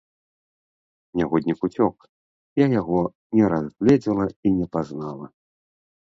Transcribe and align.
Нягоднік 1.19 1.59
уцёк, 1.67 1.95
я 2.59 2.65
яго 2.81 2.99
не 3.39 3.45
разгледзела 3.53 4.25
і 4.49 4.55
не 4.57 4.67
пазнала. 4.77 5.25